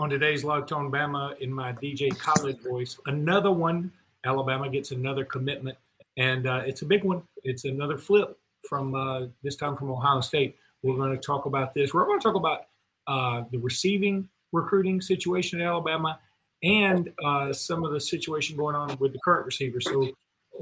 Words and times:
on 0.00 0.10
today's 0.10 0.44
Locked 0.44 0.72
On 0.72 0.90
Bama 0.90 1.38
in 1.38 1.52
my 1.52 1.72
DJ 1.72 2.16
Khaled 2.16 2.60
voice. 2.62 2.98
Another 3.06 3.50
one. 3.50 3.92
Alabama 4.24 4.68
gets 4.68 4.90
another 4.90 5.24
commitment, 5.24 5.76
and 6.16 6.46
uh, 6.46 6.62
it's 6.64 6.82
a 6.82 6.86
big 6.86 7.04
one. 7.04 7.22
It's 7.42 7.64
another 7.64 7.98
flip 7.98 8.38
from 8.68 8.94
uh, 8.94 9.26
this 9.42 9.56
time 9.56 9.76
from 9.76 9.90
Ohio 9.90 10.20
State. 10.20 10.56
We're 10.82 10.96
going 10.96 11.12
to 11.12 11.20
talk 11.20 11.46
about 11.46 11.74
this. 11.74 11.92
We're 11.92 12.06
going 12.06 12.18
to 12.18 12.24
talk 12.24 12.34
about 12.34 12.66
uh, 13.06 13.44
the 13.50 13.58
receiving 13.58 14.28
recruiting 14.52 15.00
situation 15.00 15.60
in 15.60 15.66
Alabama 15.66 16.18
and 16.62 17.12
uh, 17.22 17.52
some 17.52 17.84
of 17.84 17.92
the 17.92 18.00
situation 18.00 18.56
going 18.56 18.74
on 18.74 18.96
with 18.98 19.12
the 19.12 19.18
current 19.24 19.44
receivers. 19.44 19.84
So, 19.84 20.04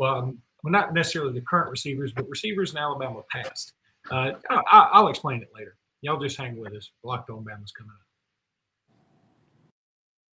um, 0.02 0.38
well, 0.62 0.72
not 0.72 0.92
necessarily 0.92 1.32
the 1.32 1.42
current 1.42 1.70
receivers, 1.70 2.12
but 2.12 2.28
receivers 2.28 2.72
in 2.72 2.78
Alabama 2.78 3.22
past. 3.30 3.74
Uh, 4.10 4.32
I, 4.50 5.00
will 5.00 5.08
explain 5.08 5.42
it 5.42 5.50
later. 5.54 5.76
Y'all 6.00 6.20
just 6.20 6.36
hang 6.36 6.56
with 6.56 6.74
us. 6.74 6.90
Locked 7.04 7.30
on 7.30 7.44
Bama's 7.44 7.70
coming 7.70 7.92
up. 7.92 8.11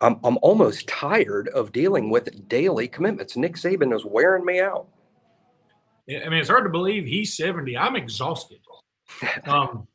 I'm, 0.00 0.18
I'm 0.24 0.38
almost 0.42 0.86
tired 0.88 1.48
of 1.48 1.72
dealing 1.72 2.10
with 2.10 2.48
daily 2.48 2.88
commitments. 2.88 3.36
Nick 3.36 3.56
Saban 3.56 3.94
is 3.94 4.04
wearing 4.04 4.44
me 4.44 4.60
out. 4.60 4.88
I 6.08 6.28
mean, 6.28 6.40
it's 6.40 6.48
hard 6.48 6.64
to 6.64 6.70
believe 6.70 7.04
he's 7.04 7.36
70. 7.36 7.76
I'm 7.76 7.96
exhausted. 7.96 8.60
um, 9.46 9.86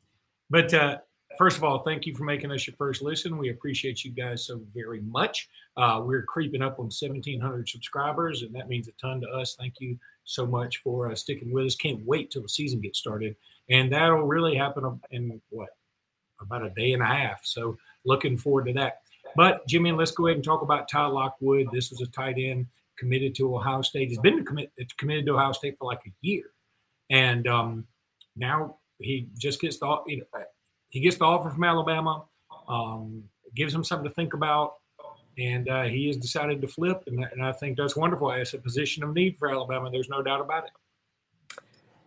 but 0.50 0.72
uh, 0.72 0.98
first 1.38 1.56
of 1.56 1.64
all, 1.64 1.82
thank 1.82 2.06
you 2.06 2.14
for 2.14 2.24
making 2.24 2.52
us 2.52 2.66
your 2.66 2.76
first 2.76 3.02
listen. 3.02 3.36
We 3.38 3.50
appreciate 3.50 4.04
you 4.04 4.12
guys 4.12 4.46
so 4.46 4.60
very 4.74 5.00
much. 5.00 5.48
Uh, 5.76 6.02
we're 6.04 6.22
creeping 6.22 6.62
up 6.62 6.78
on 6.78 6.84
1,700 6.84 7.68
subscribers, 7.68 8.42
and 8.42 8.54
that 8.54 8.68
means 8.68 8.86
a 8.86 8.92
ton 8.92 9.20
to 9.22 9.28
us. 9.28 9.56
Thank 9.58 9.74
you 9.80 9.98
so 10.24 10.46
much 10.46 10.78
for 10.78 11.10
uh, 11.10 11.14
sticking 11.16 11.52
with 11.52 11.66
us. 11.66 11.74
Can't 11.74 12.04
wait 12.06 12.30
till 12.30 12.42
the 12.42 12.48
season 12.48 12.80
gets 12.80 12.98
started 12.98 13.34
and 13.68 13.92
that'll 13.92 14.24
really 14.24 14.56
happen 14.56 15.00
in 15.10 15.40
what 15.50 15.68
about 16.40 16.64
a 16.64 16.70
day 16.70 16.92
and 16.92 17.02
a 17.02 17.06
half. 17.06 17.40
So 17.44 17.76
looking 18.04 18.36
forward 18.36 18.66
to 18.66 18.72
that. 18.74 19.00
But 19.36 19.66
Jimmy, 19.66 19.92
let's 19.92 20.10
go 20.10 20.26
ahead 20.26 20.36
and 20.36 20.44
talk 20.44 20.62
about 20.62 20.88
Ty 20.88 21.06
Lockwood. 21.06 21.68
This 21.72 21.90
was 21.90 22.00
a 22.00 22.06
tight 22.06 22.36
end 22.38 22.66
committed 22.98 23.34
to 23.36 23.54
Ohio 23.54 23.82
State. 23.82 24.08
He's 24.08 24.18
been 24.18 24.44
commit, 24.44 24.70
committed 24.98 25.26
to 25.26 25.34
Ohio 25.34 25.52
State 25.52 25.76
for 25.78 25.86
like 25.86 26.00
a 26.06 26.12
year, 26.20 26.44
and 27.10 27.46
um, 27.46 27.86
now 28.36 28.76
he 28.98 29.28
just 29.36 29.60
gets 29.60 29.78
the 29.78 29.98
you 30.06 30.18
know, 30.18 30.44
he 30.90 31.00
gets 31.00 31.16
the 31.16 31.24
offer 31.24 31.50
from 31.50 31.64
Alabama. 31.64 32.24
Um, 32.68 33.24
gives 33.54 33.74
him 33.74 33.84
something 33.84 34.08
to 34.08 34.14
think 34.14 34.34
about, 34.34 34.74
and 35.38 35.68
uh, 35.68 35.84
he 35.84 36.06
has 36.08 36.16
decided 36.16 36.60
to 36.62 36.68
flip, 36.68 37.04
and, 37.06 37.24
and 37.32 37.44
I 37.44 37.52
think 37.52 37.76
that's 37.76 37.96
wonderful. 37.96 38.30
It's 38.30 38.54
a 38.54 38.58
position 38.58 39.02
of 39.04 39.12
need 39.14 39.36
for 39.36 39.50
Alabama. 39.50 39.90
There's 39.90 40.08
no 40.08 40.22
doubt 40.22 40.40
about 40.40 40.64
it. 40.64 40.70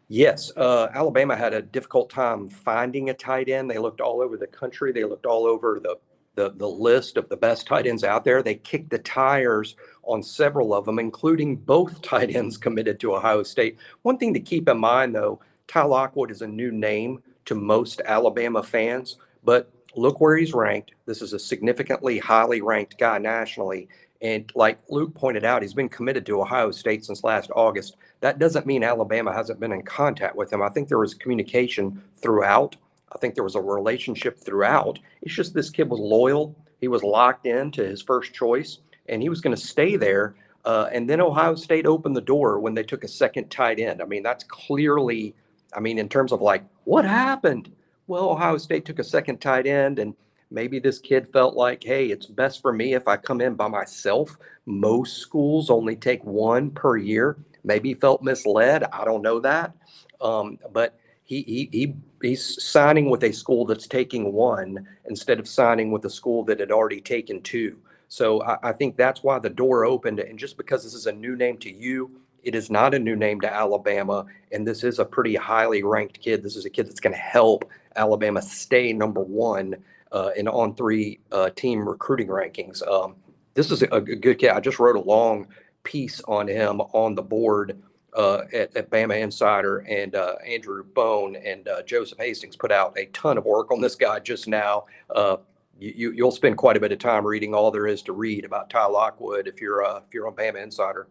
Yes, 0.09 0.51
uh, 0.55 0.87
Alabama 0.93 1.35
had 1.35 1.53
a 1.53 1.61
difficult 1.61 2.09
time 2.09 2.49
finding 2.49 3.09
a 3.09 3.13
tight 3.13 3.49
end. 3.49 3.69
They 3.69 3.77
looked 3.77 3.99
all 3.99 4.21
over 4.21 4.37
the 4.37 4.47
country. 4.47 4.93
They 4.93 5.03
looked 5.03 5.25
all 5.25 5.45
over 5.45 5.81
the, 5.83 5.97
the 6.37 6.53
the 6.55 6.69
list 6.69 7.17
of 7.17 7.27
the 7.27 7.35
best 7.35 7.67
tight 7.67 7.87
ends 7.87 8.05
out 8.05 8.23
there. 8.23 8.41
They 8.41 8.55
kicked 8.55 8.91
the 8.91 8.99
tires 8.99 9.75
on 10.03 10.23
several 10.23 10.73
of 10.73 10.85
them, 10.85 10.99
including 10.99 11.57
both 11.57 12.01
tight 12.01 12.33
ends 12.33 12.55
committed 12.55 12.99
to 13.01 13.15
Ohio 13.15 13.43
State. 13.43 13.77
One 14.03 14.17
thing 14.17 14.33
to 14.35 14.39
keep 14.39 14.69
in 14.69 14.77
mind, 14.77 15.13
though, 15.13 15.41
Ty 15.67 15.83
Lockwood 15.83 16.31
is 16.31 16.41
a 16.43 16.47
new 16.47 16.71
name 16.71 17.21
to 17.45 17.55
most 17.55 18.01
Alabama 18.05 18.63
fans, 18.63 19.17
but 19.43 19.71
look 19.95 20.21
where 20.21 20.37
he's 20.37 20.53
ranked. 20.53 20.91
This 21.05 21.21
is 21.21 21.33
a 21.33 21.39
significantly 21.39 22.19
highly 22.19 22.61
ranked 22.61 22.97
guy 22.99 23.17
nationally. 23.17 23.89
And 24.21 24.51
like 24.55 24.79
Luke 24.89 25.13
pointed 25.15 25.43
out, 25.43 25.61
he's 25.61 25.73
been 25.73 25.89
committed 25.89 26.25
to 26.27 26.41
Ohio 26.41 26.71
State 26.71 27.03
since 27.05 27.23
last 27.23 27.49
August. 27.55 27.95
That 28.21 28.39
doesn't 28.39 28.65
mean 28.65 28.83
Alabama 28.83 29.33
hasn't 29.33 29.59
been 29.59 29.71
in 29.71 29.83
contact 29.83 30.35
with 30.35 30.53
him. 30.53 30.61
I 30.61 30.69
think 30.69 30.87
there 30.87 30.97
was 30.99 31.13
communication 31.13 32.01
throughout. 32.15 32.75
I 33.11 33.17
think 33.17 33.35
there 33.35 33.43
was 33.43 33.55
a 33.55 33.61
relationship 33.61 34.39
throughout. 34.39 34.99
It's 35.21 35.33
just 35.33 35.53
this 35.53 35.69
kid 35.69 35.89
was 35.89 35.99
loyal. 35.99 36.55
He 36.79 36.87
was 36.87 37.03
locked 37.03 37.45
in 37.45 37.71
to 37.71 37.85
his 37.85 38.01
first 38.01 38.33
choice, 38.33 38.79
and 39.07 39.21
he 39.21 39.29
was 39.29 39.41
going 39.41 39.55
to 39.55 39.61
stay 39.61 39.95
there. 39.95 40.35
Uh, 40.65 40.89
and 40.91 41.09
then 41.09 41.21
Ohio 41.21 41.55
State 41.55 41.85
opened 41.85 42.15
the 42.15 42.21
door 42.21 42.59
when 42.59 42.73
they 42.73 42.83
took 42.83 43.03
a 43.03 43.07
second 43.07 43.49
tight 43.49 43.79
end. 43.79 44.01
I 44.01 44.05
mean, 44.05 44.23
that's 44.23 44.43
clearly, 44.43 45.33
I 45.73 45.79
mean, 45.79 45.97
in 45.97 46.09
terms 46.09 46.31
of 46.31 46.41
like, 46.41 46.65
what 46.83 47.05
happened? 47.05 47.71
Well, 48.07 48.29
Ohio 48.29 48.57
State 48.57 48.85
took 48.85 48.99
a 48.99 49.03
second 49.03 49.39
tight 49.39 49.65
end, 49.65 49.99
and 49.99 50.13
maybe 50.51 50.79
this 50.79 50.99
kid 50.99 51.27
felt 51.31 51.55
like, 51.55 51.83
hey, 51.83 52.07
it's 52.07 52.25
best 52.25 52.61
for 52.61 52.73
me 52.73 52.93
if 52.93 53.07
I 53.07 53.17
come 53.17 53.41
in 53.41 53.55
by 53.55 53.69
myself. 53.69 54.37
Most 54.65 55.17
schools 55.17 55.69
only 55.69 55.95
take 55.95 56.23
one 56.25 56.71
per 56.71 56.97
year. 56.97 57.37
Maybe 57.63 57.93
felt 57.93 58.21
misled. 58.21 58.83
I 58.83 59.05
don't 59.05 59.21
know 59.21 59.39
that. 59.39 59.73
Um, 60.21 60.57
but 60.71 60.95
he, 61.27 61.41
he, 61.41 61.69
he, 61.71 61.95
he's 62.21 62.63
signing 62.63 63.09
with 63.09 63.21
a 63.23 63.33
school 63.33 63.65
that's 63.65 63.85
taking 63.85 64.31
one 64.31 64.87
instead 65.05 65.39
of 65.39 65.47
signing 65.47 65.91
with 65.91 66.05
a 66.05 66.09
school 66.09 66.45
that 66.45 66.61
had 66.61 66.71
already 66.71 67.01
taken 67.01 67.41
two. 67.41 67.77
So 68.07 68.41
I, 68.43 68.69
I 68.69 68.71
think 68.71 68.95
that's 68.95 69.23
why 69.23 69.37
the 69.37 69.49
door 69.49 69.83
opened. 69.83 70.21
And 70.21 70.39
just 70.39 70.55
because 70.55 70.83
this 70.83 70.93
is 70.93 71.05
a 71.05 71.11
new 71.11 71.35
name 71.35 71.57
to 71.57 71.71
you, 71.71 72.21
it 72.43 72.55
is 72.55 72.69
not 72.69 72.93
a 72.93 72.99
new 72.99 73.17
name 73.17 73.41
to 73.41 73.53
Alabama. 73.53 74.25
And 74.53 74.65
this 74.65 74.85
is 74.85 74.99
a 74.99 75.05
pretty 75.05 75.35
highly 75.35 75.83
ranked 75.83 76.21
kid. 76.21 76.41
This 76.41 76.55
is 76.55 76.63
a 76.63 76.69
kid 76.69 76.87
that's 76.87 77.01
going 77.01 77.13
to 77.13 77.19
help 77.19 77.69
Alabama 77.97 78.41
stay 78.41 78.93
number 78.93 79.21
one 79.21 79.75
uh, 80.13 80.29
in 80.37 80.47
on 80.47 80.75
three 80.75 81.19
uh, 81.33 81.49
team 81.57 81.85
recruiting 81.87 82.27
rankings. 82.27 82.87
Um, 82.87 83.17
this 83.53 83.69
is 83.69 83.83
a, 83.83 83.87
a, 83.87 83.99
good 83.99 84.39
kid. 84.39 84.51
I 84.51 84.61
just 84.61 84.79
wrote 84.79 84.95
a 84.95 85.01
long 85.01 85.47
piece 85.83 86.21
on 86.21 86.47
him 86.47 86.79
on 86.79 87.15
the 87.15 87.21
board 87.21 87.83
uh, 88.13 88.41
at, 88.53 88.75
at, 88.75 88.89
Bama 88.89 89.19
Insider, 89.19 89.79
and 89.79 90.15
uh, 90.15 90.35
Andrew 90.45 90.83
Bone 90.83 91.35
and 91.35 91.67
uh, 91.67 91.83
Joseph 91.83 92.17
Hastings 92.17 92.55
put 92.55 92.71
out 92.71 92.97
a 92.97 93.05
ton 93.07 93.37
of 93.37 93.45
work 93.45 93.71
on 93.71 93.81
this 93.81 93.95
guy 93.95 94.19
just 94.19 94.47
now. 94.47 94.85
Uh, 95.13 95.37
you, 95.79 96.13
will 96.17 96.31
spend 96.31 96.57
quite 96.57 96.75
a 96.75 96.79
bit 96.79 96.91
of 96.91 96.99
time 96.99 97.25
reading 97.25 97.53
all 97.53 97.69
there 97.69 97.85
is 97.85 98.01
to 98.03 98.13
read 98.13 98.45
about 98.45 98.69
Ty 98.69 98.87
Lockwood 98.87 99.47
if 99.47 99.61
you're 99.61 99.85
uh, 99.85 99.97
if 99.99 100.13
you're 100.13 100.27
on 100.27 100.35
Bama 100.35 100.63
Insider. 100.63 101.07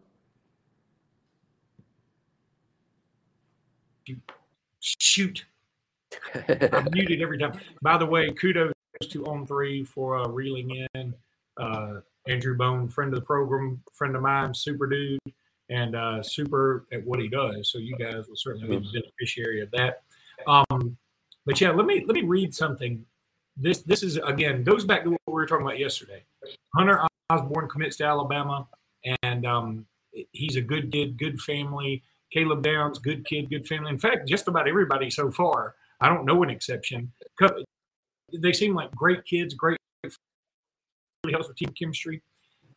Shoot, 4.81 5.45
I'm 6.35 6.89
muted 6.93 7.23
every 7.23 7.39
time. 7.39 7.59
By 7.83 7.99
the 7.99 8.07
way, 8.07 8.33
kudos 8.33 8.73
to 9.11 9.27
On 9.27 9.47
Three 9.47 9.85
for 9.85 10.19
uh, 10.19 10.29
reeling 10.29 10.87
in 10.95 11.15
Andrew 12.29 12.57
Bone, 12.57 12.89
friend 12.89 13.13
of 13.13 13.21
the 13.21 13.27
program, 13.27 13.83
friend 13.93 14.17
of 14.17 14.23
mine, 14.23 14.53
super 14.55 14.87
dude, 14.87 15.21
and 15.71 15.97
uh, 15.97 16.23
super 16.23 16.87
at 16.93 17.05
what 17.05 17.21
he 17.21 17.29
does. 17.29 17.71
So 17.71 17.79
you 17.79 17.97
guys 17.97 18.29
will 18.29 18.37
certainly 18.37 18.79
be 18.79 18.87
the 18.93 19.01
beneficiary 19.01 19.61
of 19.61 19.71
that. 19.73 20.03
Um, 20.47 20.97
but 21.45 21.61
yeah, 21.61 21.71
let 21.71 21.87
me 21.87 22.05
let 22.07 22.15
me 22.15 22.23
read 22.23 22.55
something. 22.55 23.05
This 23.57 23.81
this 23.83 24.03
is 24.03 24.17
again 24.17 24.65
goes 24.65 24.85
back 24.85 25.05
to 25.05 25.11
what 25.11 25.21
we 25.27 25.33
were 25.33 25.47
talking 25.47 25.67
about 25.67 25.79
yesterday. 25.79 26.25
Hunter 26.75 27.01
Osborne 27.31 27.69
commits 27.69 27.97
to 27.97 28.05
Alabama, 28.05 28.69
and 29.23 29.47
um, 29.47 29.87
he's 30.33 30.57
a 30.57 30.63
good 30.63 30.93
kid, 30.93 31.19
good 31.19 31.41
family. 31.41 32.03
Caleb 32.33 32.63
Downs, 32.63 32.99
good 32.99 33.25
kid, 33.25 33.49
good 33.49 33.67
family. 33.67 33.91
In 33.91 33.99
fact, 33.99 34.29
just 34.29 34.49
about 34.49 34.69
everybody 34.69 35.11
so 35.11 35.31
far. 35.31 35.77
I 36.01 36.09
don't 36.09 36.27
know 36.27 36.43
an 36.43 36.51
exception. 36.51 37.13
They 38.33 38.53
seem 38.53 38.75
like 38.75 38.91
great 38.91 39.25
kids, 39.25 39.55
great 39.55 39.79
really 41.27 41.35
helps 41.35 41.49
with 41.49 41.57
team 41.57 41.73
chemistry. 41.79 42.23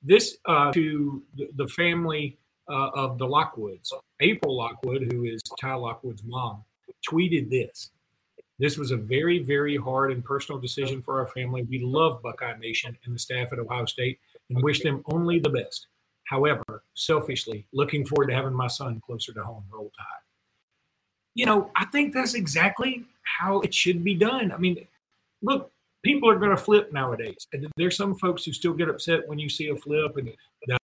This 0.02 0.38
uh, 0.46 0.72
to 0.74 1.24
the 1.56 1.68
family 1.68 2.38
uh, 2.70 2.90
of 2.94 3.18
the 3.18 3.26
Lockwoods. 3.26 3.92
April 4.20 4.56
Lockwood, 4.56 5.12
who 5.12 5.26
is 5.26 5.42
Ty 5.60 5.76
Lockwood's 5.76 6.24
mom, 6.24 6.64
tweeted 7.10 7.50
this. 7.50 7.92
This 8.60 8.78
was 8.78 8.92
a 8.92 8.98
very, 8.98 9.40
very 9.40 9.78
hard 9.78 10.12
and 10.12 10.24
personal 10.24 10.60
decision 10.60 11.02
for 11.02 11.20
our 11.20 11.28
family. 11.28 11.64
We 11.64 11.80
love 11.80 12.22
Buckeye 12.22 12.58
Nation 12.58 12.98
and 13.06 13.16
the 13.16 13.20
staff 13.20 13.54
at 13.54 13.60
Ohio 13.60 13.86
State 13.86 14.20
and 14.50 14.62
wish 14.62 14.82
them 14.82 15.02
only 15.06 15.40
the 15.40 15.50
best. 15.50 15.88
However, 16.26 16.84
selfishly, 16.94 17.66
looking 17.72 18.06
forward 18.06 18.28
to 18.28 18.36
having 18.36 18.54
my 18.54 18.68
son 18.68 19.02
closer 19.06 19.34
to 19.34 19.44
home. 19.44 19.64
Roll 19.72 19.92
Tide. 19.98 20.06
You 21.36 21.46
know, 21.46 21.72
I 21.76 21.86
think 21.86 22.14
that's 22.14 22.34
exactly 22.34 23.06
how 23.24 23.62
it 23.62 23.74
should 23.74 24.04
be 24.04 24.14
done. 24.14 24.52
I 24.52 24.58
mean, 24.58 24.86
look, 25.42 25.72
people 26.04 26.30
are 26.30 26.38
going 26.38 26.52
to 26.52 26.58
flip 26.58 26.92
nowadays. 26.92 27.48
And 27.54 27.68
there's 27.78 27.96
some 27.96 28.16
folks 28.16 28.44
who 28.44 28.52
still 28.52 28.74
get 28.74 28.90
upset 28.90 29.28
when 29.28 29.40
you 29.40 29.50
see 29.50 29.70
a 29.70 29.76
flip. 29.76 30.18
And 30.18 30.34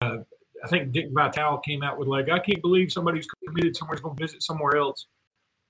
uh, 0.00 0.18
I 0.64 0.66
think 0.66 0.92
Dick 0.92 1.08
Vitale 1.12 1.58
came 1.58 1.82
out 1.82 1.98
with 1.98 2.08
like, 2.08 2.30
I 2.30 2.38
can't 2.38 2.62
believe 2.62 2.90
somebody's 2.90 3.26
committed 3.46 3.76
somewhere's 3.76 4.00
going 4.00 4.16
to 4.16 4.24
visit 4.24 4.42
somewhere 4.42 4.76
else. 4.76 5.06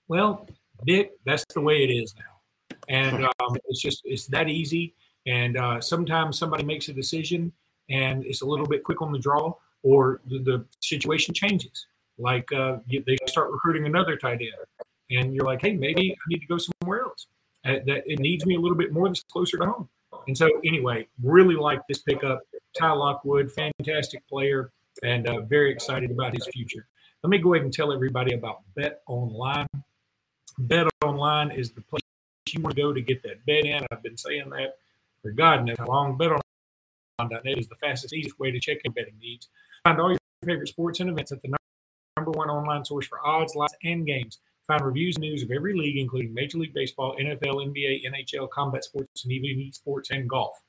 Well, 0.06 0.46
Dick, 0.86 1.12
that's 1.24 1.44
the 1.52 1.60
way 1.60 1.82
it 1.82 1.90
is 1.90 2.14
now, 2.16 2.78
and 2.88 3.24
um, 3.40 3.56
it's 3.66 3.82
just 3.82 4.02
it's 4.04 4.26
that 4.28 4.48
easy. 4.48 4.94
And 5.26 5.56
uh, 5.56 5.80
sometimes 5.80 6.38
somebody 6.38 6.64
makes 6.64 6.88
a 6.88 6.92
decision, 6.92 7.50
and 7.90 8.24
it's 8.24 8.42
a 8.42 8.46
little 8.46 8.66
bit 8.66 8.84
quick 8.84 9.02
on 9.02 9.10
the 9.10 9.18
draw, 9.18 9.54
or 9.82 10.20
the, 10.26 10.38
the 10.38 10.64
situation 10.80 11.34
changes. 11.34 11.86
Like 12.18 12.52
uh, 12.52 12.78
you, 12.86 13.02
they 13.06 13.16
start 13.26 13.50
recruiting 13.50 13.86
another 13.86 14.16
tight 14.16 14.42
end, 14.42 14.52
and 15.10 15.34
you're 15.34 15.46
like, 15.46 15.60
hey, 15.60 15.74
maybe 15.74 16.12
I 16.12 16.24
need 16.28 16.40
to 16.40 16.46
go 16.46 16.58
somewhere 16.58 17.02
else. 17.02 17.26
Uh, 17.64 17.78
that 17.86 18.02
it 18.06 18.18
needs 18.18 18.44
me 18.44 18.56
a 18.56 18.60
little 18.60 18.76
bit 18.76 18.92
more 18.92 19.08
that's 19.08 19.24
closer 19.24 19.56
to 19.56 19.64
home. 19.64 19.88
And 20.28 20.36
so, 20.36 20.48
anyway, 20.64 21.08
really 21.22 21.56
like 21.56 21.80
this 21.88 22.00
pickup. 22.00 22.42
Ty 22.78 22.92
Lockwood, 22.92 23.50
fantastic 23.52 24.26
player, 24.28 24.70
and 25.02 25.26
uh, 25.26 25.40
very 25.42 25.70
excited 25.70 26.10
about 26.10 26.34
his 26.34 26.46
future. 26.52 26.86
Let 27.22 27.30
me 27.30 27.38
go 27.38 27.54
ahead 27.54 27.64
and 27.64 27.72
tell 27.72 27.92
everybody 27.92 28.34
about 28.34 28.58
Bet 28.76 29.00
Online. 29.06 29.66
Bet 30.58 30.86
Online 31.02 31.50
is 31.50 31.72
the 31.72 31.80
place 31.80 32.02
you 32.52 32.60
want 32.60 32.76
to 32.76 32.82
go 32.82 32.92
to 32.92 33.00
get 33.00 33.22
that 33.22 33.44
bet 33.46 33.64
in. 33.64 33.84
I've 33.90 34.02
been 34.02 34.16
saying 34.16 34.50
that 34.50 34.76
for 35.22 35.32
God 35.32 35.64
knows 35.64 35.76
how 35.78 35.86
long. 35.86 36.18
BetOnline.net 36.18 37.58
is 37.58 37.68
the 37.68 37.76
fastest, 37.76 38.14
easiest 38.14 38.38
way 38.38 38.50
to 38.50 38.60
check 38.60 38.78
your 38.84 38.92
betting 38.92 39.18
needs. 39.20 39.48
Find 39.82 40.00
all 40.00 40.10
your 40.10 40.18
favorite 40.44 40.68
sports 40.68 41.00
and 41.00 41.10
events 41.10 41.32
at 41.32 41.42
the 41.42 41.56
number 42.16 42.30
one 42.30 42.50
online 42.50 42.84
source 42.84 43.06
for 43.06 43.24
odds, 43.26 43.54
lines, 43.54 43.72
and 43.82 44.06
games. 44.06 44.38
Find 44.66 44.84
reviews 44.84 45.16
and 45.16 45.22
news 45.22 45.42
of 45.42 45.50
every 45.50 45.76
league, 45.76 45.98
including 45.98 46.32
Major 46.32 46.58
League 46.58 46.72
Baseball, 46.72 47.16
NFL, 47.20 47.66
NBA, 47.66 48.02
NHL, 48.06 48.48
combat 48.50 48.84
sports, 48.84 49.24
and 49.24 49.32
even 49.32 49.58
esports 49.58 50.10
and 50.10 50.28
golf. 50.28 50.62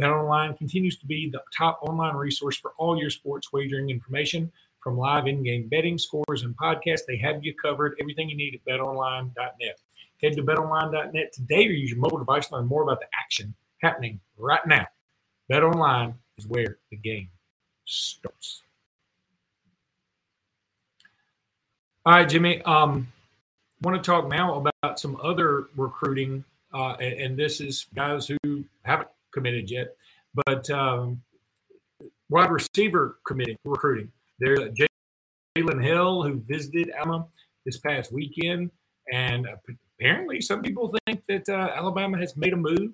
BetOnline 0.00 0.56
continues 0.56 0.96
to 0.98 1.06
be 1.06 1.28
the 1.30 1.42
top 1.56 1.80
online 1.82 2.16
resource 2.16 2.56
for 2.56 2.72
all 2.78 2.98
your 2.98 3.10
sports 3.10 3.52
wagering 3.52 3.90
information. 3.90 4.50
From 4.82 4.96
live 4.96 5.26
in-game 5.26 5.68
betting, 5.68 5.98
scores, 5.98 6.42
and 6.42 6.56
podcasts, 6.56 7.04
they 7.06 7.18
have 7.18 7.44
you 7.44 7.54
covered. 7.54 7.96
Everything 8.00 8.30
you 8.30 8.36
need 8.36 8.54
at 8.54 8.64
BetOnline.net. 8.64 9.78
Head 10.22 10.32
to 10.34 10.42
BetOnline.net 10.42 11.32
today 11.32 11.66
or 11.66 11.72
use 11.72 11.90
your 11.90 11.98
mobile 11.98 12.18
device 12.18 12.48
to 12.48 12.56
learn 12.56 12.66
more 12.66 12.82
about 12.82 13.00
the 13.00 13.06
action 13.18 13.54
happening 13.82 14.20
right 14.38 14.66
now. 14.66 14.86
BetOnline 15.50 16.14
is 16.38 16.46
where 16.46 16.78
the 16.90 16.96
game 16.96 17.28
starts. 17.84 18.62
All 22.06 22.14
right, 22.14 22.28
Jimmy. 22.28 22.62
Um, 22.62 23.12
want 23.82 24.02
to 24.02 24.10
talk 24.10 24.28
now 24.28 24.54
about 24.54 24.98
some 24.98 25.18
other 25.22 25.66
recruiting, 25.76 26.44
uh, 26.72 26.94
and, 27.00 27.20
and, 27.20 27.36
this 27.36 27.60
is 27.60 27.86
guys 27.94 28.26
who 28.26 28.64
haven't 28.82 29.08
committed 29.32 29.70
yet, 29.70 29.96
but 30.46 30.68
um, 30.70 31.22
wide 32.28 32.50
receiver 32.50 33.18
committing 33.26 33.56
recruiting. 33.64 34.10
There's 34.38 34.60
Jalen 35.58 35.82
Hale 35.82 36.22
who 36.22 36.42
visited 36.46 36.90
Alabama 36.96 37.26
this 37.66 37.78
past 37.78 38.12
weekend, 38.12 38.70
and 39.12 39.46
apparently 39.98 40.40
some 40.40 40.62
people 40.62 40.94
think 41.06 41.22
that 41.28 41.48
uh, 41.48 41.72
Alabama 41.74 42.18
has 42.18 42.36
made 42.36 42.52
a 42.52 42.56
move, 42.56 42.92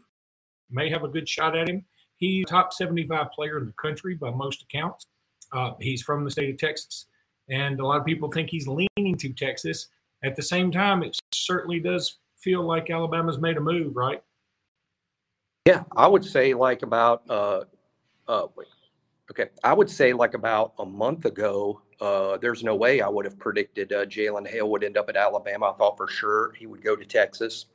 may 0.71 0.91
have 0.91 1.05
a 1.05 1.09
good 1.09 1.29
shot 1.29 1.57
at 1.57 1.69
him. 1.69 1.85
He's 2.17 2.47
top 2.47 2.73
75 2.73 3.31
player 3.33 3.59
in 3.59 3.67
the 3.67 3.73
country 3.73 4.15
by 4.15 4.31
most 4.31 4.63
accounts. 4.63 5.05
Uh, 5.53 5.73
he's 5.81 6.03
from 6.03 6.25
the 6.25 6.31
state 6.31 6.51
of 6.51 6.59
Texas, 6.59 7.07
and 7.49 7.79
a 7.79 7.87
lot 7.87 8.01
of 8.01 8.07
people 8.07 8.31
think 8.31 8.51
he's 8.51 8.67
leaning 8.67 9.17
to 9.19 9.33
Texas. 9.33 9.89
At 10.25 10.35
the 10.35 10.43
same 10.43 10.73
time, 10.73 11.03
it 11.03 11.17
certainly 11.33 11.79
does 11.79 12.19
feel 12.39 12.63
like 12.63 12.91
Alabama's 12.91 13.39
made 13.39 13.57
a 13.57 13.61
move, 13.61 13.95
right? 13.95 14.23
Yeah, 15.67 15.85
I 15.97 16.09
would 16.09 16.25
say 16.27 16.55
like 16.55 16.83
about 16.83 17.25
uh, 17.31 17.63
uh, 18.29 18.49
okay, 19.31 19.47
I 19.65 19.75
would 19.75 19.91
say 19.91 20.13
like 20.13 20.35
about 20.35 20.75
a 20.79 20.87
month 20.87 21.27
ago. 21.27 21.83
Uh, 22.01 22.39
there's 22.39 22.65
no 22.65 22.77
way 22.77 23.01
I 23.03 23.09
would 23.09 23.25
have 23.27 23.39
predicted 23.39 23.93
uh, 23.93 24.07
Jalen 24.07 24.49
Hale 24.49 24.71
would 24.71 24.85
end 24.85 24.99
up 24.99 25.09
at 25.09 25.17
Alabama. 25.17 25.73
I 25.73 25.79
thought 25.79 25.97
for 25.99 26.09
sure 26.09 26.53
he 26.59 26.67
would 26.67 26.83
go 26.83 26.97
to 26.97 27.05
Texas, 27.07 27.67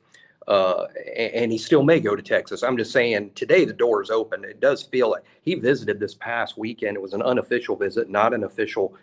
uh, 0.48 0.86
and, 1.16 1.34
and 1.34 1.52
he 1.52 1.58
still 1.58 1.82
may 1.84 2.00
go 2.00 2.16
to 2.16 2.22
Texas. 2.22 2.62
I'm 2.62 2.76
just 2.78 2.92
saying 2.92 3.32
today 3.36 3.64
the 3.66 3.74
door 3.74 4.02
is 4.02 4.10
open. 4.10 4.44
It 4.44 4.60
does 4.60 4.82
feel 4.84 5.10
like 5.10 5.24
he 5.42 5.56
visited 5.56 6.00
this 6.00 6.14
past 6.14 6.58
weekend. 6.58 6.96
It 6.96 7.02
was 7.02 7.14
an 7.14 7.22
unofficial 7.22 7.76
visit, 7.76 8.10
not 8.10 8.34
an 8.34 8.44
official 8.44 8.94